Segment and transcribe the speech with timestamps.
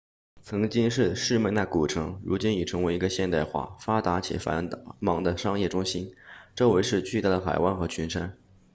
[0.41, 4.67] 曾经是士麦那 smyrna 古城如今已成为一个现代化发达且繁
[4.99, 6.15] 忙的商业中心
[6.55, 8.35] 周围是巨大的海湾和群山